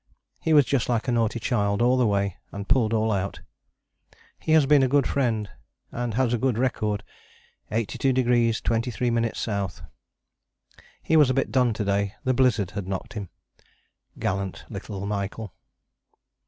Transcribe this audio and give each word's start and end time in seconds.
He 0.39 0.51
was 0.53 0.65
just 0.65 0.89
like 0.89 1.07
a 1.07 1.11
naughty 1.11 1.39
child 1.39 1.79
all 1.79 1.95
the 1.95 2.07
way, 2.07 2.37
and 2.51 2.67
pulled 2.67 2.91
all 2.91 3.11
out. 3.11 3.41
He 4.39 4.53
has 4.53 4.65
been 4.65 4.81
a 4.81 4.87
good 4.87 5.05
friend, 5.05 5.47
and 5.91 6.15
has 6.15 6.33
a 6.33 6.39
good 6.39 6.57
record, 6.57 7.03
82° 7.71 8.15
23´ 8.63 9.61
S. 9.69 9.81
He 11.03 11.15
was 11.15 11.29
a 11.29 11.35
bit 11.35 11.51
done 11.51 11.71
to 11.75 11.85
day: 11.85 12.15
the 12.23 12.33
blizzard 12.33 12.71
had 12.71 12.87
knocked 12.87 13.13
him. 13.13 13.29
Gallant 14.17 14.65
little 14.71 15.05
Michael!" 15.05 15.53